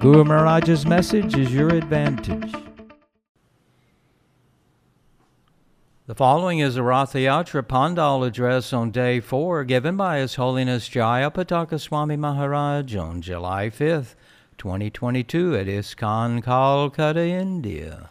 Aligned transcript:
Guru 0.00 0.22
Maharaj's 0.22 0.86
message 0.86 1.36
is 1.36 1.52
your 1.52 1.70
advantage. 1.70 2.54
The 6.06 6.14
following 6.14 6.60
is 6.60 6.76
a 6.76 6.84
Ratha 6.84 7.18
Yatra 7.18 7.66
Pandal 7.66 8.22
address 8.22 8.72
on 8.72 8.92
day 8.92 9.18
four 9.18 9.64
given 9.64 9.96
by 9.96 10.18
His 10.18 10.36
Holiness 10.36 10.88
Jayapataka 10.88 11.80
Swami 11.80 12.16
Maharaj 12.16 12.94
on 12.94 13.20
July 13.22 13.70
5th, 13.70 14.14
2022 14.56 15.56
at 15.56 15.66
ISKCON 15.66 16.44
Calcutta, 16.44 17.26
India. 17.26 18.10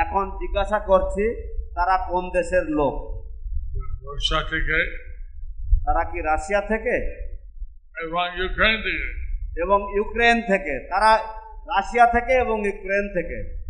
এখন 0.00 0.30
জিজ্ঞাসা 0.30 0.78
করছি 0.78 1.54
তারা 1.74 2.08
কোন 2.10 2.28
দেশের 2.28 2.62
লোক? 2.64 3.24
রুশিয়া 4.02 4.42
থেকে 4.42 4.98
তারা 5.84 6.10
কি 6.10 6.22
রাশিয়া 6.22 6.60
থেকে? 6.60 6.96
এবং 8.02 8.42
ইউক্রেন 8.42 8.76
থেকে। 8.76 9.34
এবং 9.60 9.96
ইউক্রেন 9.96 10.40
থেকে। 10.40 10.88
তারা 10.88 11.16
রাশিয়া 11.52 12.06
থেকে 12.06 12.32
এবং 12.32 12.66
ইউক্রেন 12.66 13.08
থেকে। 13.08 13.64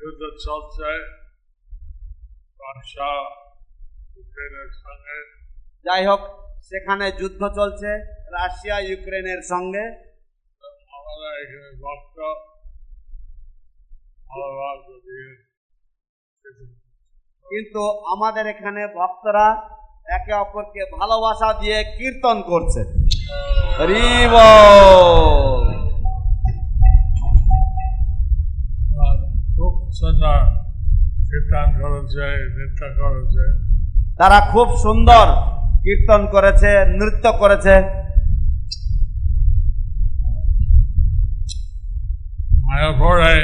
যুদ্ধ 0.01 0.23
চলছে। 0.47 0.91
ইউক্রেনের 4.17 4.71
সঙ্গে। 4.83 5.17
যাই 5.85 6.03
হোক 6.07 6.21
সেখানে 6.63 7.07
যুদ্ধ 7.13 7.43
চলছে 7.59 7.91
রাশিয়া 8.37 8.79
ইউক্রেনের 8.79 9.43
সঙ্গে। 9.49 9.85
এখানে 11.43 11.71
ভক্ত 11.85 12.19
কিন্তু 17.47 17.83
আমাদের 18.15 18.45
এখানে 18.47 18.83
ভক্তরা 18.87 19.47
একে 20.17 20.33
অপরকে 20.33 20.83
ভালোবাসা 20.99 21.49
দিয়ে 21.61 21.79
কীর্তন 21.85 22.37
করছে। 22.43 22.81
হরি 23.79 24.05
সুন্দর 29.93 30.39
কীর্তন 31.29 31.69
করেছে 31.83 32.25
নৃত্য 32.57 32.83
করেছে 33.01 33.45
তারা 34.19 34.41
খুব 34.41 34.77
সুন্দর 34.77 35.27
কীর্তন 35.83 36.27
করেছে 36.27 36.71
নৃত্য 36.99 37.33
করেছে। 37.33 37.75
মায়াপুরে 42.63 43.35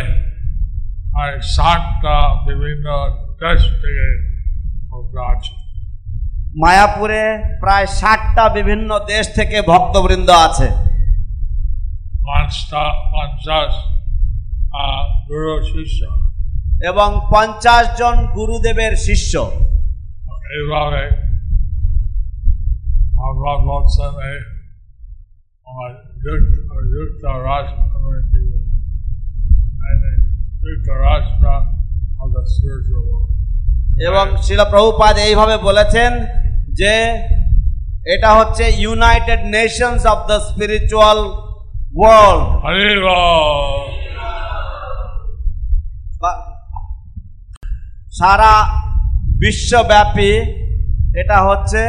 আর 1.20 1.40
সাতটা 1.40 2.16
বিভিন্ন 2.46 2.86
দেশ 3.40 3.60
থেকে 3.82 4.06
আছে। 5.32 5.52
মায়াপুরে 6.56 7.22
প্রায় 7.60 7.86
ষাটটা 7.86 8.48
বিভিন্ন 8.48 8.98
দেশ 8.98 9.34
থেকে 9.34 9.62
ভক্তবৃন্দ 9.62 10.30
আছে। 10.30 10.68
পাঁচটা 12.26 12.82
পঞ্চাশ 13.12 13.72
গুরু 15.28 15.62
শিষ্য। 15.62 16.23
এবং 16.82 17.20
পঞ্চাশ 17.32 17.98
জন 17.98 18.26
গুরুদেবের 18.26 18.96
শিষ্য। 18.96 19.38
এইভাবে 20.56 21.04
আমরা 23.26 23.52
আমার 25.66 25.90
যুক্ত 26.24 26.54
world. 33.06 33.30
এবং 34.00 34.42
শিল 34.42 34.60
প্রভুপাদ 34.70 35.16
এইভাবে 35.16 35.56
বলেছেন 35.56 36.12
যে 36.74 36.94
এটা 38.06 38.34
হচ্ছে 38.34 38.64
United 38.76 39.40
Nations 39.44 40.06
of 40.06 40.26
the 40.26 40.40
spiritual 40.40 41.18
world 41.96 42.44
Hari 42.64 43.02
বল। 43.02 43.84
সারা 48.14 48.52
বিশ্বব্যাপী 49.42 50.32
এটা 51.20 51.38
হচ্ছে 51.48 51.82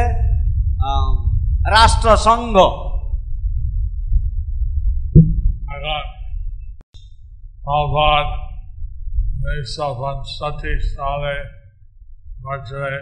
রাষ্ট্রসংঘ। 1.76 2.56
আহ্বান 7.76 8.26
উনিশশো 9.44 9.86
পঁয়ষট্টি 10.00 10.72
সালে 10.94 11.36
বছরে 12.44 12.94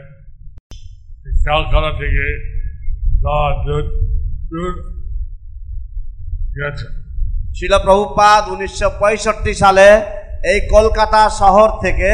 ক্যালকাটা 1.44 1.92
থেকে 2.00 2.26
গেছে। 6.58 6.86
শিল 7.56 7.74
প্রভুপাদ 7.84 8.42
উনিশশো 8.54 8.88
সালে 9.62 9.88
এই 10.50 10.58
কলকাতা 10.74 11.22
শহর 11.40 11.68
থেকে 11.84 12.10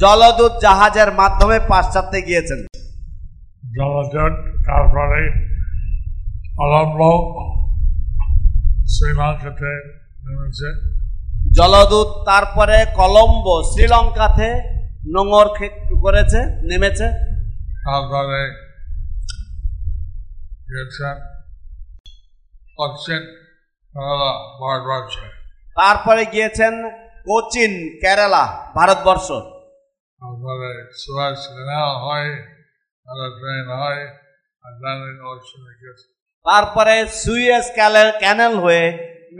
জলদূত 0.00 0.52
জাহাজের 0.62 1.12
মাধ্যমে 1.12 1.60
পাশ্চাত্যে 1.60 2.22
গিয়েছেন। 2.22 2.66
জলজন 3.78 4.62
তারপরে 4.62 5.30
কলম্বো 6.56 7.34
শ্রীলঙ্কাতে 8.86 10.00
নেমেছে। 10.24 10.96
জলদূত 11.56 12.06
তারপরে 12.26 12.86
কলম্বো 12.94 13.62
শ্রীলঙ্কাতে 13.62 14.54
নোঙর 15.08 15.48
খে- 15.48 16.00
করেছে 16.00 16.40
নেমেছে। 16.46 17.04
তারপরে 17.84 18.60
কেরালা 23.94 24.32
ভারতবর্ষে। 24.60 25.26
তারপরে 25.74 26.24
গিয়েছেন 26.32 26.90
কোচিন 27.24 27.98
কেরালা 28.00 28.70
ভারতবর্ষ। 28.74 29.59
তারপরে 30.20 30.70
সুয়াজ 31.00 31.38
ক্যানাল 31.48 31.92
হয় 32.04 32.30
ট্রেন 33.38 33.66
হয় 33.80 34.02
তারপরে 36.46 36.94
সুয়েজ 37.20 37.66
ক্যানেল 38.20 38.54
হয়ে 38.64 38.84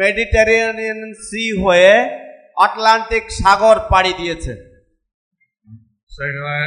মেডিটেরিয়ানিয়ান 0.01 1.01
সি 1.27 1.45
হয়ে 1.63 1.93
আটলান্টিক 2.57 3.25
সাগর 3.39 3.77
পাড়ি 3.91 4.13
দিয়েছে 4.21 4.53
সেখানে 6.11 6.59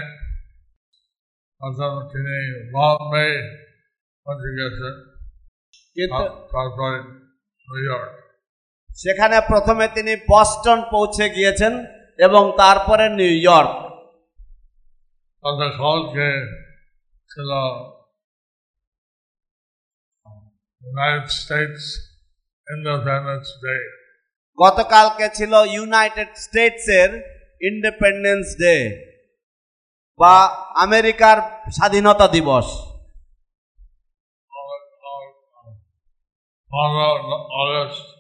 প্রথম 1.61 1.93
তিনি 2.11 2.37
বম্বে 2.73 3.27
পৌঁছে 4.25 4.49
গেছে 4.59 4.89
কিন্তু 5.97 6.23
তারপরে 6.53 6.97
নিউ 7.67 7.77
ইয়র্ক 7.83 8.13
সেখানে 8.97 9.37
প্রথমে 9.51 9.85
তিনি 9.87 10.13
বস্টন 10.29 10.79
পৌঁছে 10.91 11.25
গিয়েছেন 11.35 11.73
এবং 12.19 12.43
তারপরে 12.57 13.05
নিউ 13.09 13.33
ইয়র্ক 13.39 13.82
গতকালকে 15.43 16.29
ছিল 17.27 17.51
ইউনাইটেড 20.81 21.29
স্টেটস 21.29 21.83
ইন্ডিপেন্ডেন্স 22.69 23.47
ডে 23.63 23.75
গতকালকে 24.57 25.29
ছিল 25.33 25.53
ইউনাইটেড 25.71 26.27
স্টেটসের 26.35 27.09
ইন্ডিপেন্ডেন্স 27.61 28.57
ডে 28.57 28.75
বা 30.19 30.35
আমেরিকার 30.83 31.37
স্বাধীনতা 31.71 32.27
দিবস। 32.27 32.65
আগস্ট। 37.61 38.13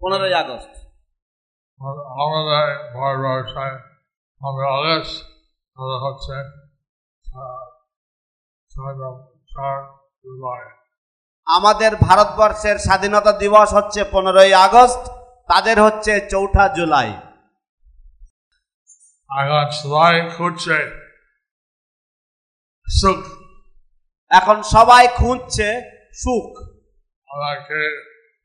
পনেরোই 0.00 0.34
আগস্ট। 0.34 0.70
আমাদের 1.80 3.95
পনেরো 4.40 4.68
আগস্ট 4.74 5.16
তাহলে 5.76 5.96
হচ্ছে 6.04 6.36
আমাদের 11.46 11.96
ভারতবর্ষের 11.96 12.78
স্বাধীনতা 12.78 13.32
দিবস 13.32 13.74
হচ্ছে 13.74 14.04
পনেরোই 14.04 14.54
আগস্ট 14.54 15.02
তাদের 15.48 15.82
হচ্ছে 15.82 16.28
চৌঠা 16.30 16.68
জুলাই। 16.68 17.10
খুঁজছে। 20.36 20.78
সুখ। 23.00 23.24
এখন 24.30 24.62
সবাই 24.62 25.08
খুঁজছে 25.08 25.68
সুখ। 26.12 26.58
আমাকে 27.28 27.80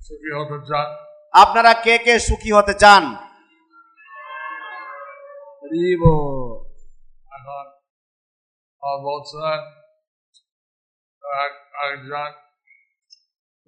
সুখী 0.01 0.31
হতে 0.39 0.65
চান? 0.67 1.05
আপনারা 1.33 1.73
কে 1.73 1.97
কে 1.97 2.19
সুখী 2.19 2.51
হতে 2.51 2.73
চান? 2.73 3.15
এখন 7.31 7.65
আহ, 8.83 8.97
বলছিলেন 9.03 9.59
এক- 11.23 11.61
একজন 11.85 12.29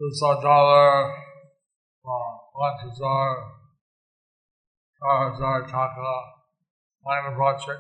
দুশো 0.01 0.29
ডলার 0.41 0.93
বা 2.05 2.17
পাঁচ 2.53 2.77
হাজার 2.83 3.33
চার 5.01 5.15
হাজার 5.23 5.57
টাকা 5.71 6.13
মাইনে 7.05 7.31
পাচ্ছে 7.39 7.73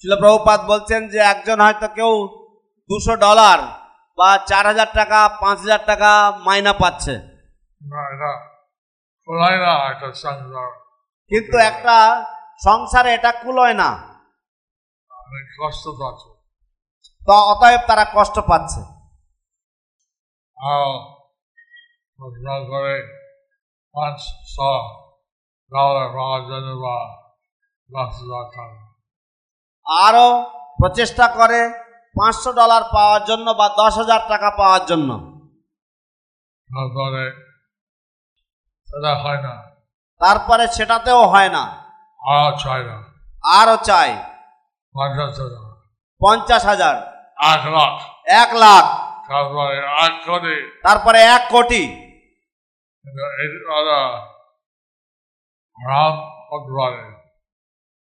শিল 0.00 0.12
প্রভুপাত 0.20 0.60
বলছেন 0.66 1.00
যে 1.08 1.18
একজন 1.32 1.58
হয়তো 1.60 1.88
কেউ 1.88 2.12
দুশো 2.90 3.14
ডলার 3.16 3.58
বা 4.18 4.28
চার 4.46 4.64
হাজার 4.66 4.90
টাকা 4.94 5.20
পাঁচ 5.40 5.58
হাজার 5.58 5.82
টাকা 5.86 6.10
মাইনা 6.46 6.72
পাচ্ছে। 6.72 7.14
না 7.80 8.00
এটা 8.12 8.32
খোলাই 9.28 9.56
না 9.58 9.72
একটা 9.90 10.08
সংসার 10.14 10.70
কিন্তু 11.30 11.56
একটা 11.70 11.96
সংসারে 12.64 13.14
এটা 13.14 13.32
কুলোয় 13.32 13.74
না। 13.74 13.90
কষ্ট 15.62 15.88
পাচ্ছে। 15.88 16.28
তো 17.26 17.32
অতএব 17.32 17.80
তারা 17.86 18.06
কষ্ট 18.14 18.38
পাচ্ছে। 18.38 18.80
আর 20.56 21.12
করে 22.70 22.94
বা 23.94 24.16
দশ 27.90 28.12
আরও 29.86 30.42
প্রচেষ্টা 30.78 31.28
করে 31.28 31.68
পাঁচশো 32.16 32.52
ডলার 32.52 32.82
পাওয়ার 32.82 33.24
জন্য 33.24 33.50
বা 33.50 33.68
দশ 33.68 33.96
হাজার 33.96 34.20
টাকা 34.28 34.50
পাওয়ার 34.50 34.86
জন্য। 34.86 35.14
তারপরে 36.70 37.24
সেটা 38.86 39.14
হয় 39.22 39.42
না। 39.42 39.70
তারপরে 40.18 40.68
সেটাতেও 40.68 41.26
হয় 41.26 41.48
না। 41.48 41.81
আর 42.28 42.52
চাই 42.58 42.84
না। 42.84 43.04
আরও 43.44 43.76
চাই। 43.76 44.22
পঞ্চাশ 44.94 45.40
হাজার। 45.40 45.82
পঞ্চাশ 46.20 46.64
হাজার। 46.64 46.96
এক 47.44 47.66
লাখ। 47.66 48.02
এক 48.28 48.54
লাখ। 48.54 48.84
তারপরে 49.26 49.76
এক 49.76 50.26
কোটি। 50.26 50.80
তারপরে 50.82 51.22
এক 51.22 51.48
কোটি। 51.50 51.86
কিন্তু 53.04 53.70
রাম 55.88 56.12
হতে 56.22 57.12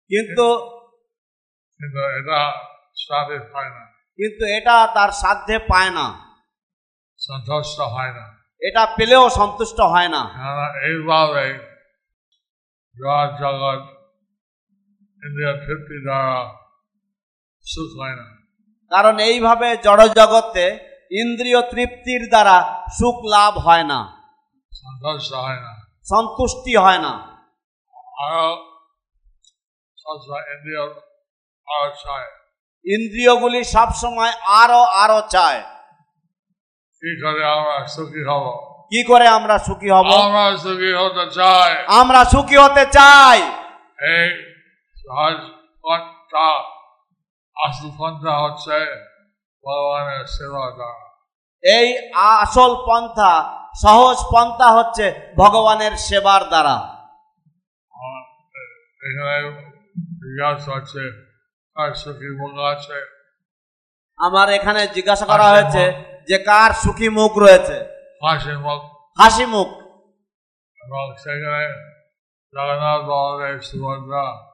কিন্তু 0.08 0.60
কিন্তু 1.78 2.00
এটা 2.00 2.54
সাথে 2.96 3.52
হয় 3.54 3.70
না। 3.70 3.86
কিন্তু 4.16 4.46
এটা 4.46 4.88
তার 4.94 5.12
সাধ্যে 5.12 5.60
পায় 5.60 5.90
না। 5.90 6.36
সন্তুষ্ট 7.18 7.80
হয় 7.80 8.14
না। 8.14 8.38
এটা 8.62 8.86
পেলেও 8.98 9.30
সন্তুষ্ট 9.30 9.80
হয় 9.80 10.08
না। 10.08 10.30
এইভাবে 10.88 11.72
জগৎ 13.40 14.00
কারণ 18.90 19.20
এইভাবে 19.20 19.78
জড় 19.78 20.08
জগতে 20.08 20.92
ইন্দ্রিয় 21.12 21.62
তৃপ্তির 21.62 22.30
দ্বারা 22.30 22.84
সুখ 23.00 23.16
লাভ 23.26 23.58
হয় 23.58 23.84
না। 23.84 24.22
সন্তুষ্ট 26.04 26.78
হয় 26.78 26.98
না। 26.98 27.38
ইন্দ্রিয়গুলি 32.86 33.64
সবসময় 33.64 34.32
আরও 34.46 34.84
আরও 34.84 35.22
চায়। 35.30 35.62
কি 36.96 37.22
করে 37.22 37.46
আমরা 37.46 37.88
সুখী 37.88 38.24
হব? 38.24 38.72
কি 38.84 39.04
করে 39.04 39.28
আমরা 39.28 39.60
সুখী 39.60 39.90
হব? 39.90 40.14
আমরা 40.14 40.58
সুখী 40.58 40.94
হতে 40.94 41.32
চাই। 41.32 42.00
আমরা 42.00 42.26
সুখী 42.26 42.58
হতে 42.58 42.86
চাই। 42.86 43.42
এই 44.10 44.50
সহজ 45.12 45.40
পন্থা 45.84 46.48
আসল 47.58 47.90
পন্থা 48.00 48.34
হচ্ছে 48.40 48.78
ভগবানের 49.63 50.24
সেবা 50.28 50.63
দ্বারা 50.69 51.12
এই 51.63 51.88
আসল 52.16 52.72
পন্থা 52.88 53.34
সহজ 53.81 54.18
পন্থা 54.34 54.68
হচ্ছে 54.72 55.06
ভগবানের 55.38 55.94
সেবার 55.98 56.42
দ্বারা। 56.50 56.75
আমার 64.19 64.48
এখানে 64.50 64.81
জিজ্ঞাসা 64.88 65.25
করা 65.25 65.48
হয়েছে 65.50 65.84
যে 66.28 66.38
কার 66.44 66.72
সুখী 66.74 67.10
মুখ 67.10 67.31
রয়েছে? 67.38 67.78
হাসি 68.24 68.54
মুখ 68.58 68.81
হাসি 69.18 69.46
মুখ 69.46 69.69
এবং 70.81 71.06
সেখানে 71.24 71.63
জগন্নাথ 72.54 73.02
বলদেব 73.02 73.60
সুভদ্রা 73.60 74.50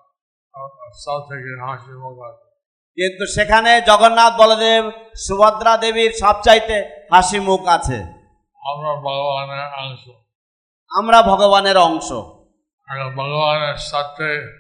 কিন্তু 2.96 3.26
সেখানে 3.26 3.82
জগন্নাথ 3.82 4.34
বলদেব 4.38 4.92
সুভদ্রা 5.16 5.78
দেবীর 5.78 6.12
সবচাইতে 6.20 7.08
হাসি 7.12 7.40
মুখ 7.40 7.68
আছে। 7.68 7.96
আমরা 8.68 8.94
ভগবানের 8.94 9.88
অংশ। 9.88 10.10
আমরা 10.90 11.22
ভগবানের 11.22 11.78
অংশ। 11.78 12.12
ভগবানের 13.16 13.78
সাথে 13.78 14.58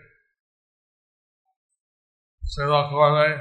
সেবা 2.50 2.84
করলে 2.84 3.38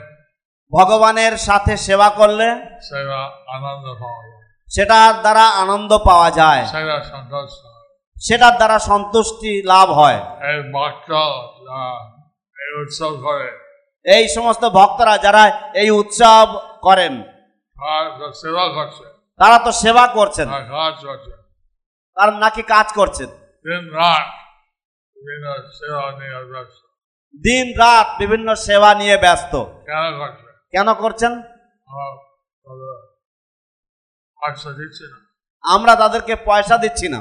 ভগবানের 0.73 1.37
সাথে 1.37 1.77
সেবা 1.77 2.09
করলে 2.09 2.55
সেবা 2.81 3.25
আনন্দ 3.49 3.87
পাওয়া 4.01 4.29
যায়। 4.29 4.43
সেটার 4.69 5.21
দ্বারা 5.21 5.49
আনন্দ 5.49 5.99
পাওয়া 5.99 6.31
যায়। 6.31 6.67
সেটা 6.67 7.03
সন্তুষ্ট 7.03 7.67
হয়। 7.67 7.77
সেটার 8.21 8.57
দ্বারা 8.57 8.79
সন্তুষ্টি 8.79 9.63
লাভ 9.63 9.91
হয়। 9.91 10.21
ভক্ত 10.73 11.13
উৎসব 12.75 13.13
করে। 13.23 13.49
এই 14.05 14.29
সমস্ত 14.29 14.65
ভক্তরা 14.65 15.19
যারা 15.19 15.43
এই 15.75 15.91
উৎসব 15.91 16.49
করেন 16.83 17.23
তারা 17.23 18.19
তো 18.19 18.33
সেবা 18.33 18.65
করছে। 18.69 19.05
তারা 19.41 19.59
তো 19.59 19.73
সেবা 19.73 20.07
করছেন। 20.07 20.49
কাজ 20.49 20.95
করছে। 21.07 21.31
তার 22.17 22.33
নাকি 22.33 22.63
কাজ 22.63 22.87
করছেন। 22.93 23.27
দিন 23.27 23.85
রাত 23.91 24.27
বিভিন্ন 25.17 25.63
সেবা 25.73 26.13
নিয়ে 26.13 26.45
ব্যস্ত। 26.45 26.81
দিন 27.37 27.79
রাত 27.79 28.07
বিভিন্ন 28.19 28.55
সেবা 28.55 28.95
নিয়ে 28.95 29.17
ব্যস্ত। 29.17 29.65
কেন 29.65 30.19
করছে? 30.19 30.47
কেন 30.71 30.95
করছেন? 30.95 31.33
আমরা 31.33 32.95
পয়সা 34.41 34.71
দিচ্ছি 34.73 35.05
না। 35.05 35.19
আমরা 35.75 35.97
তাদেরকে 35.97 36.37
পয়সা 36.37 36.79
দিচ্ছি 36.79 37.09
না। 37.09 37.21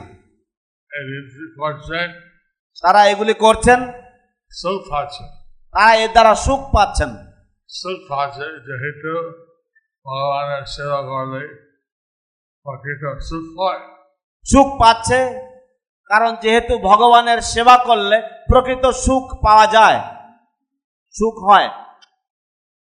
তারা 2.84 3.06
এগুলি 3.06 3.34
করছেন। 3.34 4.05
সুখ 4.52 4.80
পাচ্ছে 4.92 5.24
তারা 5.74 5.94
এর 6.04 6.12
দ্বারা 6.12 6.34
সুখ 6.46 6.62
পাচ্ছেন। 6.74 7.12
সুখ 7.70 8.00
পাচ্ছে 8.10 8.46
যেহেতু 8.68 9.12
ভগবানের 10.06 10.64
সেবা 10.75 11.00
করলে 11.12 11.42
প্রকৃত 12.66 13.04
সুখ 13.30 13.46
হয়। 13.60 13.82
সুখ 14.46 14.68
পাচ্ছে 14.82 15.20
কারণ 16.10 16.32
যেহেতু 16.36 16.74
ভগবানের 16.90 17.40
সেবা 17.42 17.75
করলে 17.78 18.18
প্রকৃত 18.50 18.84
সুখ 19.06 19.25
পাওয়া 19.44 19.66
যায়। 19.68 20.00
সুখ 21.16 21.36
হয়। 21.48 21.70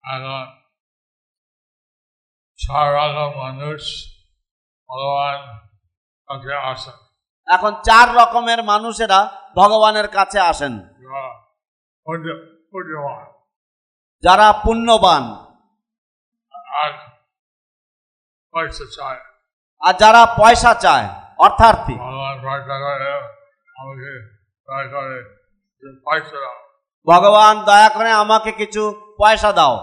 এখন 0.03 0.45
সারা 2.59 3.05
মানুষ 3.41 3.81
ভগবান 4.89 5.39
কাছে 6.27 6.55
আসেন 6.71 6.97
এখন 7.47 7.71
চার 7.83 8.07
রকমের 8.15 8.59
মানুষেরা 8.63 9.19
ভগবানের 9.55 10.07
কাছে 10.07 10.39
আসেন। 10.51 10.73
যারা 14.23 14.53
পুণ্যবান। 14.53 15.23
আর 19.81 19.93
যারা 19.93 20.25
পয়সা 20.25 20.73
চায় 20.73 21.09
অর্থার্থী। 21.39 21.93
ভগবান 27.07 27.65
দয়া 27.65 27.89
করে 27.89 28.11
আমাকে 28.11 28.51
কিছু 28.51 29.15
পয়সা 29.19 29.51
দাও। 29.51 29.75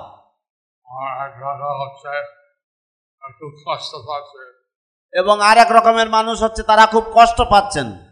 এবং 5.12 5.40
আর 5.40 5.58
এক 5.58 5.68
রকমের 5.70 6.10
মানুষ 6.10 6.42
হচ্ছে 6.42 6.62
তারা 6.62 6.86
খুব 6.86 7.04
কষ্ট 7.14 7.42
পাচ্ছেন। 7.50 8.05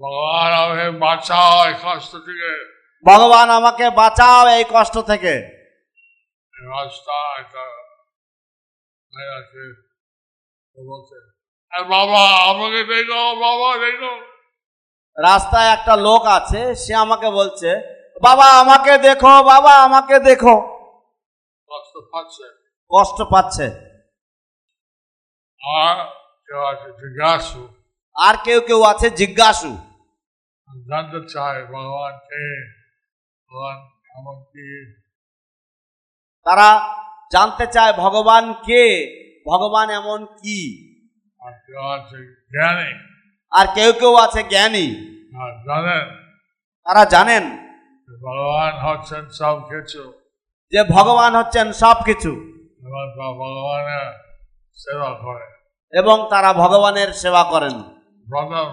ভগবান 0.00 0.52
আমাকে 0.52 0.98
বাঁচাও 0.98 1.66
এই 1.68 1.74
কষ্ট 1.84 2.12
থেকে। 2.16 2.50
ভগবান 3.06 3.50
আমাকে 3.50 3.90
বাঁচাও 3.90 4.48
এই 4.48 4.64
কষ্ট 4.70 4.98
থেকে। 4.98 5.34
রাস্তা 6.54 7.16
একটা 7.40 7.62
আছে 9.38 9.64
বলছে 10.76 11.16
বাবা 11.88 12.22
আমাকে 12.50 12.80
দেখো 12.84 13.22
বাবা 13.36 13.70
দেখো। 13.78 14.12
রাস্তায় 15.18 15.68
একটা 15.72 15.96
লোক 15.96 16.22
আছে 16.26 16.74
সে 16.74 16.94
আমাকে 16.94 17.30
বলছে 17.30 17.70
বাবা 18.22 18.46
আমাকে 18.60 18.98
দেখো 18.98 19.42
বাবা 19.42 19.72
আমাকে 19.82 20.18
দেখো। 20.18 20.54
কষ্ট 21.70 21.94
পাচ্ছে। 22.12 22.46
কষ্ট 22.90 23.22
পাচ্ছে। 23.22 23.66
আর 25.60 25.96
কেউ 26.46 26.60
আছে 26.64 26.88
জিজ্ঞাসু। 26.92 27.83
আর 28.14 28.34
কেউ 28.44 28.60
কেউ 28.60 28.82
আছে 28.82 29.10
জিজ্ঞাসু। 29.10 29.76
জানতে 30.90 31.32
চায় 31.32 31.64
ভগবান 31.64 32.18
কে 32.18 32.72
ভগবান 33.50 33.76
এমন 34.18 34.42
কি 34.42 34.92
তারা 36.44 36.94
জানতে 37.32 37.66
চায় 37.66 37.92
ভগবান 37.92 38.52
কে? 38.52 38.84
ভগবান 39.46 39.90
এমন 39.90 40.24
কি? 40.24 40.90
আর 41.40 41.52
কেউ 41.52 41.82
আছে 41.82 42.42
জ্ঞানী। 42.50 43.04
আর 43.50 43.66
কেউ 43.74 43.92
কেউ 43.92 44.16
আছে 44.16 44.42
জ্ঞানী। 44.42 44.86
আর 45.42 45.64
জানেন? 45.64 46.16
তারা 46.84 47.04
জানেন 47.04 47.50
ভগবান 48.22 48.78
হচ্ছেন 48.86 49.28
সব 49.28 49.62
কিছু। 49.62 50.12
যে 50.70 50.84
ভগবান 50.84 51.36
হচ্ছেন 51.36 51.72
সব 51.72 51.94
কিছু। 52.04 52.30
ভগবানের 53.16 54.12
সেবা 54.72 55.10
করে। 55.14 55.54
এবং 55.98 56.26
তারা 56.30 56.52
ভগবানের 56.52 57.12
সেবা 57.12 57.44
করেন। 57.44 57.93
প্রথম 58.26 58.68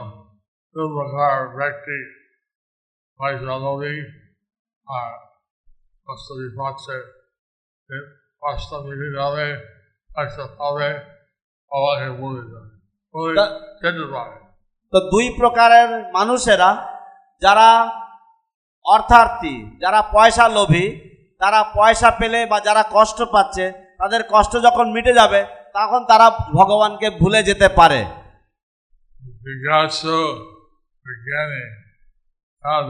দু 0.76 0.82
প্রকার 0.96 1.36
ব্যক্তি 1.58 2.00
পয়সা 3.20 3.56
লোভী 3.64 3.96
আর 4.88 5.12
কষ্টই 6.08 6.48
পাচ্ছে 6.58 6.98
কষ্ট 8.42 8.70
মিলে 8.88 9.08
যাবে 9.18 9.48
পয়সা 10.10 10.44
পাবে 10.60 10.90
বাবাকে 11.72 12.10
বলে 12.22 12.44
যাবে 12.52 12.72
বলে 13.16 14.06
পারে 14.14 14.38
তো 14.94 14.98
দুই 15.12 15.26
প্রকারের 15.40 15.90
মানুষেরা 16.14 16.70
যারা 17.42 17.70
অর্থার্থী 18.86 19.56
যারা 19.82 20.00
পয়সা 20.16 20.46
লোভী 20.48 20.86
তারা 21.42 21.60
পয়সা 21.78 22.10
পেলে 22.20 22.40
বা 22.46 22.58
যারা 22.60 22.84
কষ্ট 22.92 23.20
পাচ্ছে 23.34 23.66
তাদের 24.00 24.22
কষ্ট 24.34 24.54
যখন 24.68 24.86
মিটে 24.94 25.14
যাবে 25.14 25.42
তখন 25.74 26.02
তারা 26.06 26.28
ভগবানকে 26.54 27.08
ভুলে 27.20 27.40
যেতে 27.44 27.68
পারে। 27.80 28.02
জিজ্ঞাসু 29.42 30.18
বিজ্ঞানী 31.06 31.64
তারা 32.64 32.82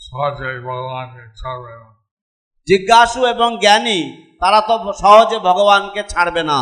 সহজে 0.00 0.50
ভগবানকে 0.60 1.22
ছাড়বে 1.40 1.72
না। 1.80 1.88
জিজ্ঞাসু 2.68 3.20
এবং 3.26 3.50
জ্ঞানী 3.60 4.00
তারা 4.40 4.60
তো 4.60 4.74
সহজে 4.92 5.38
ভগবানকে 5.38 6.02
ছাড়বে 6.08 6.42
না। 6.42 6.60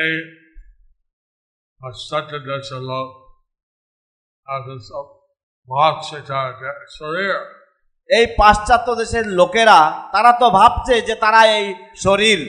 এই 0.00 0.12
পাশ্চাত্য 1.80 2.32
লোক 2.90 3.08
তাদের 4.46 4.78
সব 4.88 5.06
ভাবছে 5.68 6.18
শরীর। 6.98 7.34
এই 8.10 8.24
পাশ্চাত্য 8.38 8.88
দেশের 8.94 9.26
লোকেরা 9.28 9.78
তারা 10.12 10.32
তো 10.40 10.46
ভাবছে 10.50 10.94
যে 11.00 11.14
তারা 11.14 11.40
এই 11.58 11.66
শরীর। 11.96 12.40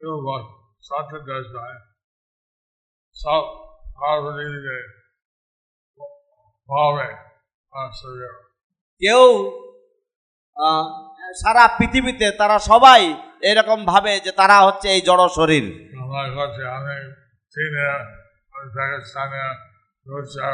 কেউ 0.00 0.14
পাশ্চাত্য 0.26 1.12
দেশ 1.30 1.46
নয় 1.56 1.78
সব 3.18 3.42
ভাবে 6.68 7.08
কেউ 9.02 9.22
সারা 11.36 11.68
পৃথিবীতে 11.78 12.30
তারা 12.30 12.58
সবাই 12.58 13.14
এরকম 13.42 13.84
ভাবে 13.84 14.20
যে 14.20 14.32
তারা 14.32 14.60
হচ্ছে 14.60 14.88
এই 14.88 15.00
জড় 15.00 15.28
শরীর। 15.28 15.64
আমার 16.02 16.26
আমি 16.66 16.96
চীনে 17.52 17.86
পাকিস্তানে 18.74 19.44
রুশিয়া 20.06 20.52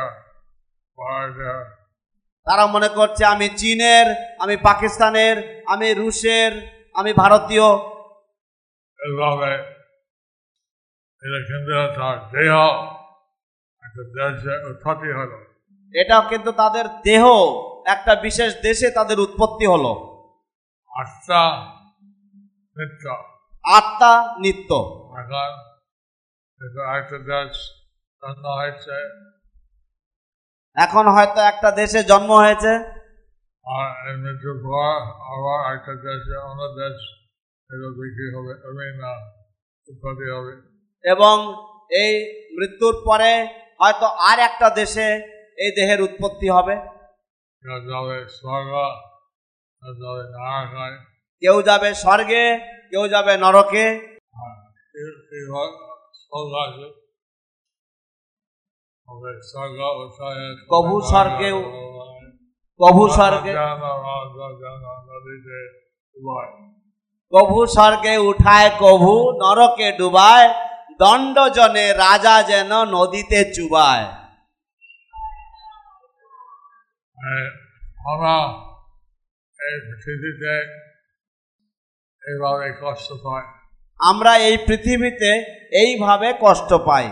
তারা 2.47 2.67
মনে 2.67 2.89
করছে 2.89 3.25
আমি 3.25 3.49
চীনের 3.49 4.07
আমি 4.41 4.57
পাকিস্তানের 4.57 5.65
আমি 5.67 5.93
রুশের 5.93 6.53
আমি 6.95 7.13
ভারতীয়। 7.13 7.69
এটা 11.25 11.39
কিন্তু 11.47 12.01
তার 12.01 12.19
দেহ 12.31 12.55
একটা 13.87 14.03
দেশে 14.15 14.71
উৎপত্তি 14.71 15.13
হলো 15.13 15.37
এটাও 15.95 16.29
কিন্তু 16.29 16.53
তাদের 16.53 16.85
দেহ 17.05 17.25
একটা 17.87 18.15
বিশেষ 18.15 18.63
দেশে 18.63 18.91
তাদের 18.91 19.21
উৎপত্তি 19.21 19.67
হলো। 19.67 19.93
আত্মা 20.91 21.67
নিত্য। 22.77 23.11
আত্মা 23.65 24.35
নিত্য। 24.39 24.75
এখন 25.17 26.65
এটা 26.65 26.99
একটা 26.99 27.19
দেশ 27.19 27.53
জন্ম 28.23 28.47
হয়েছে। 28.47 28.97
এখন 30.77 31.09
হয়তো 31.09 31.41
একটা 31.41 31.71
দেশে 31.71 32.03
জন্ম 32.05 32.33
হয়েছে। 32.33 32.73
আর 33.65 34.17
মৃত্যুর 34.17 34.59
পর 34.65 34.91
আবার 35.33 35.77
একটা 35.77 35.93
দেশে 35.95 36.37
অন্য 36.37 36.63
দেশ 36.63 36.97
এটা 37.71 37.89
বিক্রি 38.01 38.27
হবে 38.35 38.53
আমি 38.69 38.99
না 38.99 39.13
উৎপত্তি 39.89 40.31
হবে। 40.31 40.74
এবং 41.05 41.35
এই 42.03 42.13
মৃত্যুর 42.59 42.95
পরে 43.07 43.33
হয়তো 43.81 44.07
আর 44.29 44.39
একটা 44.39 44.69
দেশে 44.71 45.09
এই 45.59 45.71
দেহের 45.77 46.01
উৎপত্তি 46.03 46.49
হবে। 46.49 46.75
কেউ 51.43 51.57
যাবে 51.63 51.89
স্বর্গ 51.95 52.31
কেউ 52.91 53.05
যাবে 53.09 53.33
নরকে। 53.37 53.87
আছে 56.65 56.87
হবে 59.09 59.33
স্বর্গ 59.43 59.79
কভু 60.73 60.95
কভু 62.81 63.03
স্বর্গে। 63.13 63.53
কভু 67.33 67.59
স্বর্গে 67.67 68.15
উঠায় 68.29 68.71
কভু 68.81 69.13
নরকে 69.43 69.89
ডুবায়। 69.99 70.49
দণ্ড 70.99 71.49
জনে 71.49 71.93
রাজা 71.93 72.43
যেন 72.43 72.85
নদীতে 72.85 73.53
চুবায়। 73.55 74.05
আমরা 78.13 78.35
এই 79.61 79.77
পৃথিবীতে 79.87 80.55
এইভাবে 82.23 82.69
কষ্ট 82.83 83.13
পাই 83.13 83.45
আমরা 84.01 84.37
এই 84.37 84.57
পৃথিবীতে 84.67 85.31
এইভাবে 85.73 86.35
কষ্ট 86.41 86.75
পাই। 86.75 87.07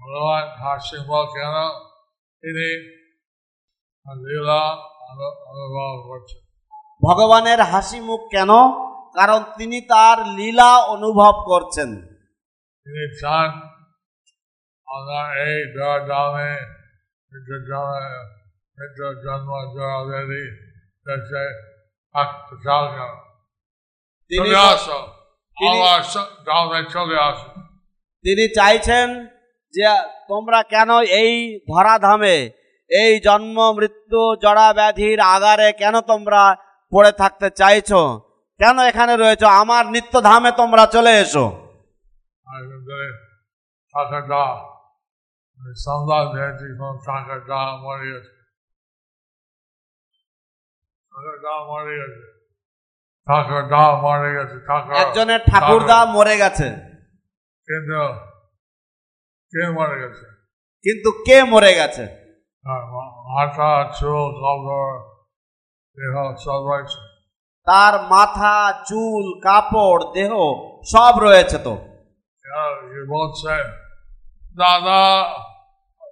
ভগবান 0.00 0.44
হাসিম্ব 0.62 1.10
কেন 1.34 1.56
তিনি 2.42 2.68
লীলা 4.26 4.62
করছেন? 6.08 6.40
ভগবানের 7.08 7.60
হাসি 7.60 8.00
মুখ 8.00 8.20
কেন? 8.30 8.50
কারণ 9.14 9.40
তিনি 9.58 9.80
তার 9.80 10.18
লীলা 10.28 10.70
অনুভব 10.78 11.34
করছেন। 11.46 12.09
তিনি 12.84 13.20
চান 13.20 13.50
আমরা 14.86 15.40
এই 15.40 15.74
দামে 16.08 16.60
মৃত্যুর 18.78 19.14
জন্ম 19.14 19.74
ব্যাধি 20.10 20.50
দেশে 21.08 21.62
থাকতে 22.14 22.56
চাও 22.64 22.86
কেন 22.86 23.30
তিনি 24.28 24.46
চলে 24.48 24.56
আসো। 24.56 24.98
আমার 25.68 26.02
স- 26.02 26.44
চলে 26.88 27.20
আসো। 27.20 27.60
তিনি 28.24 28.54
চাইছেন 28.54 29.26
যে 29.72 29.88
তোমরা 30.28 30.62
কেন 30.62 31.00
এই 31.00 31.60
ধরাধামে 31.74 32.50
এই 32.90 33.20
জন্ম 33.20 33.72
মৃত্যু 33.72 34.36
জড়া 34.42 34.72
ব্যাধির 34.72 35.20
আগারে 35.20 35.72
কেন 35.72 36.00
তোমরা 36.00 36.56
পড়ে 36.92 37.12
থাকতে 37.12 37.50
চাইছো? 37.50 38.18
কেন 38.58 38.78
এখানে 38.78 39.16
রয়েছো? 39.16 39.46
আমার 39.46 39.86
নিত্য 39.86 40.22
ধামে 40.22 40.52
তোমরা 40.52 40.86
চলে 40.86 41.10
এসো। 41.10 41.69
আর 42.52 42.62
কিন্তু 42.70 42.92
থাকাটা 43.94 44.44
সন্ধ্যা 45.84 46.18
কোন 46.78 46.98
টাকা 47.06 47.36
দা 47.48 47.60
মরে 47.76 48.06
গেছে 48.12 48.32
মরে 51.68 51.94
গেছে 52.00 52.22
টাকা 53.26 53.62
দা 53.62 53.84
মরে 54.02 54.30
গেছে 54.34 54.56
টাকা 54.66 54.90
একজনের 55.02 55.40
ঠাকুরদা 55.46 56.04
মরে 56.04 56.36
গেছে। 56.36 56.68
কিন্তু 57.68 58.00
কে 59.52 59.70
মরে 59.70 59.96
গেছে? 60.02 60.26
কিন্তু 60.84 61.10
কে 61.26 61.44
মরে 61.44 61.74
গেছে? 61.74 62.04
মাথা 63.34 63.92
চুল 63.98 64.30
দেহ 65.98 66.14
সব 66.36 66.60
রয়েছে। 66.70 66.98
তার 67.66 67.94
মাথা 68.02 68.84
চুল 68.86 69.40
কাপড় 69.40 70.02
দেহ 70.14 70.32
সব 70.84 71.14
রয়েছে 71.18 71.58
তো। 71.58 71.89
আর 72.52 72.72
এ 72.98 73.00
বলছে 73.08 73.54
দাদা 74.56 75.00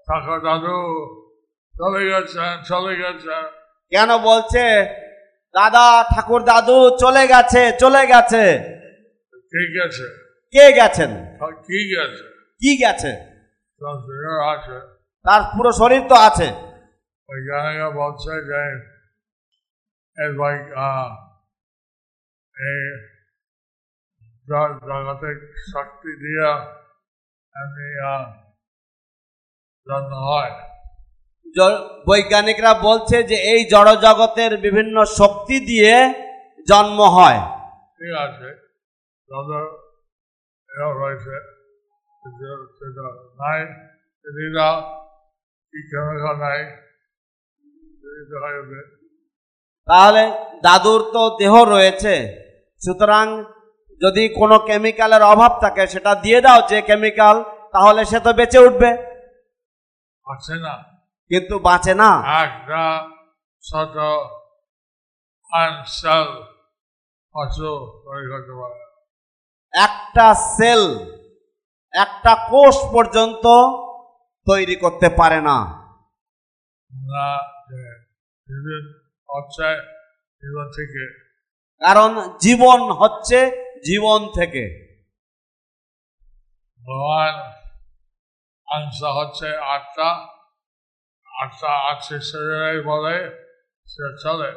ঠাকুর 0.08 0.38
দাদু 0.40 0.78
চলে 1.74 2.02
গেছেন 2.10 2.52
চলে 2.62 2.92
গেছেন 2.96 3.44
কেন 3.92 4.18
বলছে 4.18 4.64
দাদা 5.54 5.86
ঠাকুর 6.14 6.42
দাদু 6.42 6.96
চলে 6.98 7.24
গেছে 7.28 7.72
চলে 7.72 8.02
গেছে। 8.06 8.44
কে 9.52 9.62
গেছে? 9.72 10.06
কে 10.54 10.64
গেছেন? 10.72 11.10
কি 11.40 11.78
গেছে? 11.94 12.24
কি 12.60 12.70
গেছে? 12.76 13.12
আছে। 14.54 14.76
তার 15.24 15.42
পুরো 15.56 15.70
শরীর 15.72 16.02
তো 16.08 16.14
আছে। 16.14 16.48
বৈজ্ঞানিকরা 17.28 17.90
বলছে 17.90 18.32
যে 18.42 18.62
এই 20.16 20.30
জ- 24.48 24.78
জগতে 24.86 25.30
শক্তি 25.72 26.10
দিয়া 26.16 26.50
জন্ম 29.86 30.12
হয়। 30.28 30.52
বৈজ্ঞানিকরা 32.06 32.74
বলছে 32.74 33.22
যে 33.22 33.36
এই 33.52 33.64
জড় 33.64 33.92
জগতের 33.96 34.52
বিভিন্ন 34.56 35.04
শক্তি 35.04 35.60
দিয়ে 35.60 35.94
জন্ম 36.68 36.98
হয়। 37.08 37.40
ঠিক 37.98 38.12
আছে। 38.16 38.48
তাদের 39.30 39.64
এও 40.70 40.90
রয়েছে 40.92 41.34
সেটা 42.78 43.06
নাই 43.34 43.60
দিদিরা 44.24 44.68
কি 45.74 45.78
কেমিক্যাল 45.90 46.36
নাই 46.36 46.60
তাহলে 49.88 50.22
দাদুর 50.62 51.00
তো 51.12 51.36
দেহ 51.38 51.64
রয়েছে 51.64 52.14
সুতরাং 52.82 53.26
যদি 54.00 54.28
কোনো 54.28 54.58
কেমিক্যালের 54.58 55.22
অভাব 55.22 55.60
থাকে 55.60 55.86
সেটা 55.86 56.14
দিয়ে 56.14 56.40
দাও 56.40 56.60
যে 56.68 56.82
কেমিক্যাল 56.82 57.44
তাহলে 57.72 58.04
সে 58.04 58.20
তো 58.20 58.32
বেঁচে 58.32 58.58
উঠবে। 58.58 58.90
আছে 60.26 60.54
না। 60.54 60.74
কিন্তু 61.30 61.58
বাঁচে 61.58 61.94
না। 61.94 62.10
একটা 62.42 63.08
ছোট 63.62 63.96
আনসাল 65.52 66.28
পশু 67.34 67.70
তৈরি 68.04 68.26
করতে 68.32 68.52
পারে 68.60 68.78
একটা 69.74 70.34
সেল 70.34 70.82
একটা 71.92 72.32
কোষ 72.50 72.76
পর্যন্ত 72.92 73.44
তৈরি 74.46 74.76
করতে 74.76 75.08
পারে 75.08 75.40
না। 75.40 75.56
কারণ 81.82 82.36
জীবন 82.40 82.80
হচ্ছে 82.92 83.38
জীবন 83.84 84.28
থেকে। 84.34 84.64
ভগবান 86.80 87.34
অংশ 88.68 89.02
হচ্ছে 89.02 89.56
আত্মা 89.56 90.10
আত্মা 91.26 91.92
আছে 91.92 92.20
শরীরে 92.20 92.82
বলে 92.82 93.16
সে 93.86 94.04
চলে। 94.22 94.50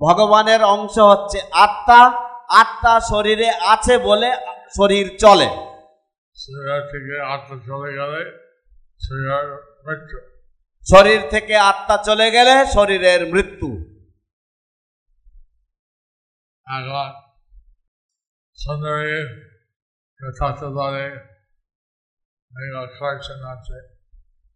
ভগবানের 0.00 0.62
অংশ 0.64 0.98
হচ্ছে 0.98 1.38
আত্মা 1.52 2.00
আত্মা 2.48 3.00
শরীরে 3.00 3.50
আছে 3.50 3.98
বলে 3.98 4.36
শরীর 4.76 5.06
চলে। 5.18 5.48
শরীর 6.36 6.80
থেকে 6.90 7.20
আত্মা 7.20 7.56
চলে 7.66 7.90
গেলে 7.92 8.22
শরীর 9.06 9.28
মৃত্যু। 9.86 10.18
শরীর 10.86 11.20
থেকে 11.30 11.56
আত্মা 11.56 11.96
চলে 11.96 12.30
গেলে 12.30 12.66
শরীরের 12.66 13.20
মৃত্যু। 13.34 13.70
এখন 16.66 17.25
আকর্ষণ 22.78 23.40
আছে 23.54 23.78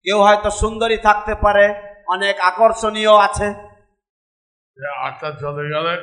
কেউ 0.07 0.19
হয়তো 0.19 0.49
সুন্দরী 0.51 0.99
থাকতে 0.99 1.35
পারে 1.35 1.67
অনেক 2.07 2.37
আকর্ষণীয় 2.41 3.15
আছে 3.19 3.49
আত্মা 5.01 5.31
চলে 5.41 5.65
গেলে 5.73 5.95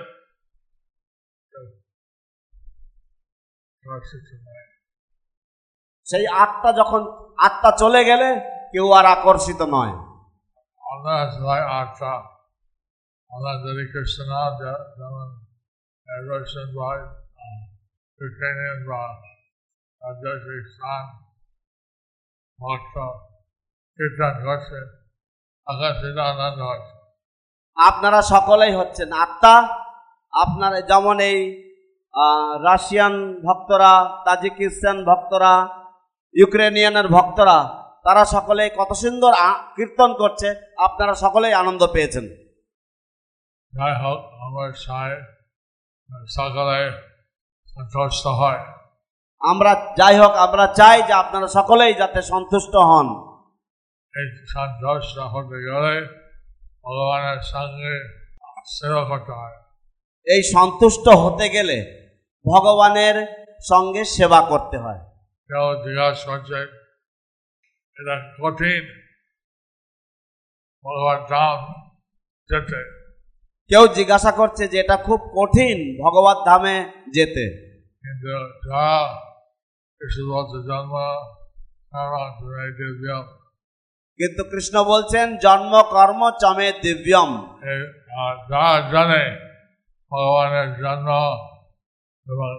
সেই 6.06 6.26
আত্মা 6.36 6.70
যখন 6.72 7.02
আত্মা 7.38 7.70
চলে 7.78 8.02
গেলে 8.04 8.30
কেউ 8.72 8.86
আর 8.92 9.06
আকর্ষিত 9.06 9.62
নয় 9.76 9.94
আত্মা 11.82 12.14
যদি 13.64 13.84
কৃষ্ণ 13.94 14.30
যেমন 14.98 15.28
ইউক্রেনিয়ান 18.20 18.80
বা 18.90 19.02
রাজ্যশ্রী 20.02 20.60
স্থান 20.72 21.04
আনন্দ 26.32 26.60
হচ্ছে 26.70 26.94
আপনারা 27.78 28.20
সকলেই 28.34 28.74
হচ্ছেন 28.80 29.10
আত্মা। 29.26 29.56
আপনারা 30.34 30.80
যেমন 30.82 31.18
এই 31.32 31.40
রাশিয়ান 32.68 33.16
ভক্তরা 33.48 33.92
তাজিকিস্তান 34.26 34.98
ভক্তরা 35.10 35.54
ইউক্রেনিয়ানের 36.36 37.08
ভক্তরা 37.16 37.58
তারা 38.06 38.24
সকলেই 38.36 38.70
কত 38.78 38.92
সুন্দর 39.04 39.32
কীর্তন 39.76 40.12
করছে। 40.22 40.50
আপনারা 40.88 41.14
সকলেই 41.24 41.54
আনন্দ 41.62 41.82
পেয়েছেন। 41.96 42.26
যাই 43.74 43.94
হোক 44.04 44.20
আমার 44.46 44.70
সায় 44.86 45.16
সকালে 46.38 46.80
সন্তুষ্ট 47.78 48.26
হয় 48.28 48.62
আমরা 49.42 49.94
যাই 49.98 50.16
হোক 50.18 50.34
আমরা 50.36 50.68
চাই 50.74 50.98
যে 51.04 51.14
আপনারা 51.14 51.48
সকলেই 51.48 51.94
যাতে 51.94 52.22
সন্তুষ্ট 52.22 52.74
হন। 52.76 53.08
এই 54.14 54.28
সন্তুষ্ট 54.56 55.18
হতে 55.34 55.58
গেলে 55.68 55.96
ভগবানের 56.86 57.40
সঙ্গে 57.44 57.94
সেবা 58.78 59.04
করতে 59.10 59.32
হয় 59.32 59.58
এই 60.28 60.42
সন্তুষ্ট 60.56 61.06
হতে 61.08 61.50
গেলে 61.50 61.78
ভগবানের 62.46 63.18
সঙ্গে 63.62 64.06
সেবা 64.06 64.42
করতে 64.42 64.78
হয়। 64.78 65.02
কেউ 65.50 65.66
জিজ্ঞাসা 65.84 66.32
করছে 66.32 66.58
এটা 67.98 68.16
কঠিন 68.42 68.84
ভগবান 70.86 71.20
ধাম 71.30 71.60
যেতে 72.50 72.80
কেউ 73.70 73.84
জিজ্ঞাসা 73.88 74.32
করছে 74.32 74.68
যে 74.68 74.78
এটা 74.80 74.98
খুব 74.98 75.20
কঠিন 75.38 75.78
ভগবত 76.04 76.38
ধামে 76.46 76.78
যেতে। 77.14 77.67
কিন্তু 78.08 78.28
যারা 78.64 79.00
কৃষ্ণবদ্ধ 80.02 80.54
জন্ম 80.70 80.94
তারা 81.92 82.24
দিব্য 82.80 83.06
কিন্তু 84.20 84.42
কৃষ্ণ 84.52 84.76
বলছেন 84.92 85.26
জন্ম 85.46 85.74
কর্ম 85.96 86.22
চমে 86.42 86.70
দিব্যম। 86.84 87.30
যারা 88.50 88.74
জানে 88.94 89.24
ভগবানের 90.12 90.70
জন্ম 90.84 91.10
এবং 92.26 92.50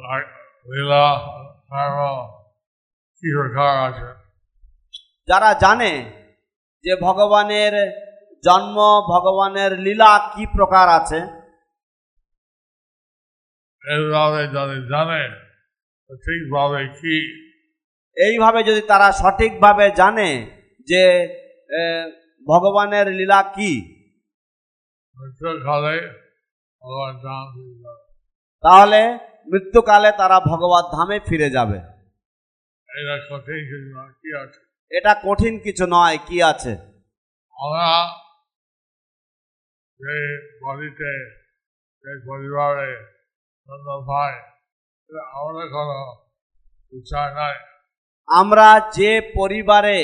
লীলা 0.71 1.07
কর্ম 1.71 1.99
কি 3.23 3.29
প্রকার 3.37 3.73
আছে? 3.89 4.09
যারা 5.29 5.51
জানে 5.65 5.93
যে 6.85 6.93
ভগবানের 7.07 7.75
জন্ম 8.45 8.77
ভগবানের 9.13 9.73
লীলা 9.85 10.13
কি 10.35 10.45
প্রকার 10.57 10.87
আছে 10.99 11.21
এইভাবে 13.89 14.43
যদি 14.49 14.79
জানে 14.89 15.23
কি 17.01 17.17
এইভাবে 18.17 18.61
যদি 18.63 18.81
তারা 18.81 19.13
সঠিকভাবে 19.13 19.91
জানে 19.91 20.31
যে 20.89 21.05
ভগবানের 22.47 23.07
লীলা 23.07 23.43
কি। 23.43 23.73
তাহলে 28.65 29.01
মৃত্যুকালে 29.53 30.11
তারা 30.13 30.41
ভগবত 30.41 30.85
ধামে 30.97 31.21
ফিরে 31.29 31.51
যাবে 31.51 31.79
এটা 32.89 33.17
কঠিন 33.31 33.63
কিছু 33.65 33.89
কি 34.13 34.29
আছে 34.43 34.61
এটা 34.91 35.13
কঠিন 35.25 35.55
কিছু 35.59 35.85
নয় 35.87 36.19
কি 36.27 36.43
আছে 36.43 36.73
বাড়িতে 40.63 41.11
পরিবারে 42.27 43.18
জন্ম 43.69 43.87
আমাদের 45.39 45.67
কোনো 45.77 45.97
বিচার 46.93 47.29
নাই 47.41 47.57
আমরা 48.29 48.69
যে 48.99 49.13
পরিবারে 49.37 49.99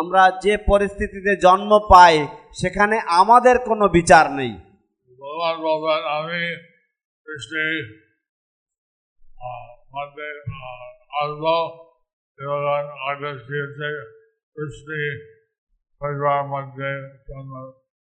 আমরা 0.00 0.22
যে 0.44 0.54
পরিস্থিতিতে 0.70 1.32
জন্ম 1.46 1.70
পাই 1.92 2.16
সেখানে 2.60 2.96
আমাদের 3.20 3.56
কোনো 3.68 3.84
বিচার 3.96 4.24
নেই। 4.38 4.52
ভগবান 5.18 5.56
বলবেন 5.66 6.02
আমি 6.18 6.40
কৃষ্ণে 7.26 7.64
মধ্যে 9.94 10.28
আসব 11.22 11.44
এবং 12.38 12.58
আদেশ 13.10 13.36
দিয়েছে 13.48 13.88
কৃষ্ণে 14.56 15.02
পরিবার 16.00 16.40
মধ্যে 16.54 16.90
জন্ম 17.28 17.52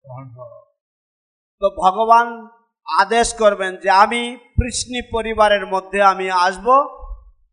গ্রহণ 0.03 0.25
করো। 0.37 0.59
তো 1.61 1.67
ভগবান 1.83 2.27
আদেশ 2.87 3.33
করবেন 3.33 3.75
যে 3.75 3.89
আমি 3.89 4.37
কৃষ্ণি 4.37 5.01
পরিবারের 5.11 5.65
মধ্যে 5.65 6.01
আমি 6.01 6.31
আসব। 6.31 6.67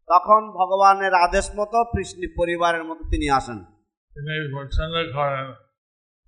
তখন 0.08 0.50
ভগবানের 0.50 1.14
আদেশ 1.14 1.50
মতো 1.56 1.84
কৃষ্ণি 1.84 2.34
পরিবারের 2.36 2.84
মতো 2.84 3.04
তিনি 3.04 3.30
আসেন। 3.30 3.64
তিনি 4.12 4.34
পছন্দ 4.56 4.94
করেন 5.16 5.46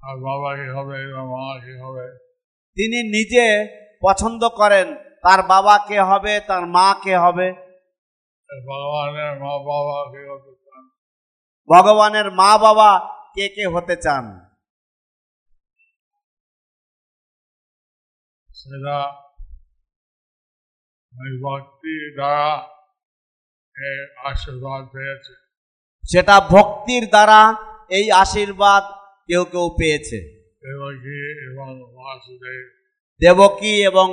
আর 0.00 0.16
বাবা 0.16 0.56
কি 0.56 0.68
হবে 0.70 1.14
বা 1.14 1.22
মা 1.24 1.60
কি 1.64 1.74
হবে। 1.82 2.06
তিনি 2.76 3.02
নিজে 3.02 3.46
পছন্দ 4.02 4.48
করেন 4.48 4.94
তার 5.22 5.42
বাবা 5.42 5.78
কে 5.88 6.00
হবে 6.00 6.40
তার 6.40 6.66
মা 6.66 6.94
কে 7.04 7.16
হবে। 7.16 7.52
ভগবানের 8.48 9.34
মা 9.40 9.58
বাবা 9.58 9.98
কি 10.12 10.22
হতে 10.30 10.52
চান? 10.64 10.82
ভগবানের 11.68 12.30
মা 12.30 12.58
বাবা 12.58 12.90
কে 13.34 13.48
কে 13.48 13.66
হতে 13.66 13.96
চান? 13.96 14.41
সেটা 26.04 26.40
ভক্তির 26.40 27.08
দ্বারা 27.08 27.54
এই 27.90 28.10
আশীর্বাদ 28.10 28.84
কেউ 29.26 29.44
কেউ 29.44 29.68
পেয়েছে। 29.78 30.18
দেবকী 30.62 31.20
এবং 31.50 31.70
বাসুদেব। 31.94 32.68
দেবকী 33.20 33.84
এবং 33.86 34.08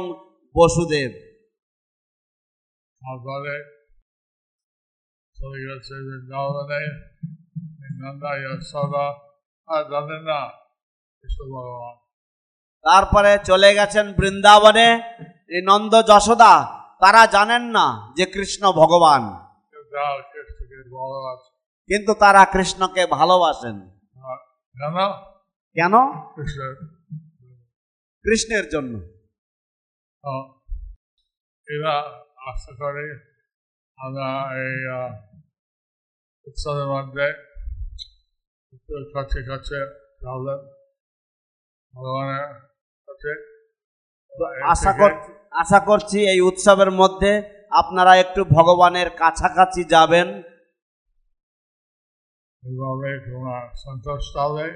বসুদেব। 0.55 1.11
তারপরে 3.01 3.55
চলে 5.35 5.59
গেছে 5.67 5.93
বৃন্দাবনে। 5.93 6.81
নন্দা 8.01 8.31
যশোদা 8.39 9.07
আর 9.67 9.83
জানেন 9.83 10.23
না 10.23 10.49
কৃষ্ণ 11.21 11.45
ভগবান। 11.45 12.08
তারপরে 12.81 13.39
চলে 13.43 13.73
গেছেন 13.73 14.13
বৃন্দাবনে। 14.13 15.01
এই 15.49 15.61
নন্দ 15.65 15.95
যশোদা, 16.07 16.79
তারা 16.99 17.25
জানেন 17.25 17.61
না 17.61 18.13
যে 18.17 18.25
কৃষ্ণ 18.25 18.71
ভগবান। 18.71 19.49
কিন্তু 21.87 22.13
তারা 22.13 22.45
কৃষ্ণকে 22.45 23.05
ভালোবাসেন। 23.05 23.89
কেন? 25.73 25.93
কৃষ্ণের 28.23 28.69
জন্য। 28.69 28.99
এরা 31.69 31.99
আশা 32.51 32.75
করি 32.75 33.19
আমরা 33.97 34.55
এই 34.57 34.89
উৎসবের 36.47 36.85
মধ্যে 36.85 37.33
কাছে 39.13 39.43
কাছে 39.43 39.85
ভগবানের 41.95 42.68
আশা 44.63 44.91
কর 44.93 45.11
আশা 45.51 45.79
করছি 45.79 46.17
এই 46.25 46.39
উৎসবের 46.41 46.91
মধ্যে 46.91 47.31
আপনারা 47.71 48.13
একটু 48.15 48.41
ভগবানের 48.45 49.09
কাছাকাছি 49.09 49.81
যাবেন। 49.83 50.27
এইভাবে 52.63 53.09
সন্তুষ্ট 53.75 54.33
হবে। 54.37 54.67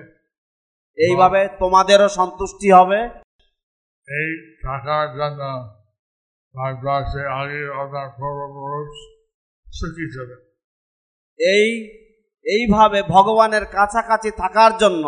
এইভাবে 0.98 1.42
তোমাদেরও 1.60 2.08
সন্তুষ্টি 2.10 2.68
হবে। 2.72 3.00
এই 4.08 4.30
টাকার 4.64 5.08
জন্য 5.16 5.42
ভারতবর্ষে 6.56 7.22
আগে 7.32 7.62
আপনার 7.82 8.08
পূর্বপুরুষ 8.10 8.92
সুখী 9.68 10.06
ছিলেন 10.12 10.42
এই 11.40 11.68
এইভাবে 12.46 13.00
ভগবানের 13.04 13.66
কাছাকাছি 13.66 14.30
থাকার 14.32 14.72
জন্য 14.78 15.06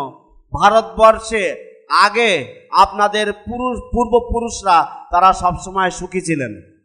ভারতবর্ষে 0.52 1.65
আগে 1.90 2.60
আপনাদের 2.72 3.32
পুরুষ 3.32 3.78
পূর্বপুরুষরা 3.80 4.82
তারা 5.10 5.32
সবসময় 5.32 5.90
সুখী 5.90 6.20
ছিলেন। 6.20 6.76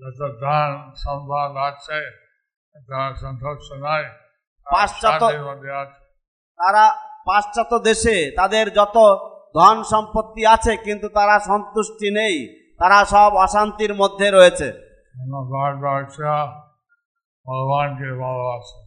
যত 0.00 0.32
দান 0.32 0.92
আছে 1.56 2.10
নয় 3.76 4.04
পাশ্চাত্য- 4.64 5.28
তারা 6.56 6.90
পাশ্চাত্য 7.26 7.78
দেশে 7.78 8.32
তাদের 8.36 8.72
যত 8.72 8.96
ধন 9.54 9.82
সম্পত্তি 9.82 10.46
আছে 10.46 10.76
কিন্তু 10.76 11.08
তারা 11.08 11.40
সন্তুষ্টি 11.40 12.10
নেই। 12.10 12.66
তারা 12.78 13.04
সব 13.04 13.36
অশান্তির 13.36 13.94
মধ্যে 13.94 14.30
রয়েছে। 14.30 14.72
ভগবানকে 17.46 18.04
ভালোবাসে? 18.04 18.86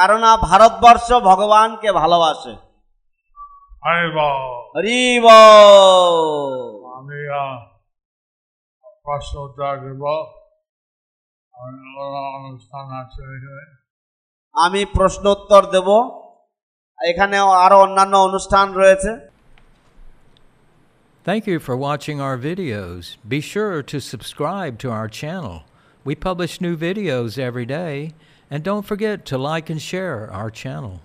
কারণ 0.00 0.20
ভারতবর্ষ 0.36 1.12
ভগবানকে 1.12 1.92
ভালোবাসে। 1.92 2.69
আরে 3.87 4.05
বাবা 4.17 4.47
হরি 4.75 4.99
বল। 5.25 6.15
আমি 6.97 7.19
আহ, 7.41 7.57
প্রশ্ন 9.05 9.33
উত্তর 9.47 9.73
দেব 9.85 10.03
আমার 11.53 11.73
আলাদা 11.89 12.21
অনুষ্ঠান 12.39 12.85
আছে 13.01 13.21
এখানে 13.35 13.65
আমি 14.55 14.81
প্রশ্ন 14.97 15.23
উত্তর 15.35 15.61
দেব 15.73 15.87
এখানে 16.99 17.37
আরো 17.65 17.77
অন্যান্য 17.85 18.13
অনুষ্ঠান 18.27 18.67
রয়েছে 18.81 19.11
Thank 21.25 21.43
you 21.51 21.59
for 21.67 21.75
watching 21.89 22.17
our 22.21 22.37
videos. 22.49 23.03
Be 23.35 23.41
sure 23.51 23.77
to 23.91 23.97
subscribe 24.11 24.73
to 24.83 24.87
our 24.97 25.09
channel. 25.21 25.55
We 26.07 26.13
publish 26.29 26.53
new 26.65 26.75
videos 26.87 27.31
every 27.49 27.67
day, 27.81 27.95
and 28.51 28.59
don't 28.69 28.85
forget 28.91 29.17
to 29.31 29.35
like 29.51 29.67
and 29.73 29.81
share 29.91 30.19
our 30.39 30.51
channel. 30.63 30.95